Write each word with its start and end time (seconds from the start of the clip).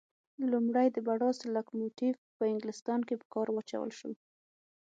لومړی 0.51 0.87
د 0.91 0.97
بړاس 1.07 1.37
لکوموټیف 1.55 2.17
په 2.37 2.43
انګلیستان 2.51 2.99
کې 3.07 3.15
په 3.19 3.25
کار 3.33 3.47
واچول 3.51 3.91
شو. 3.99 4.11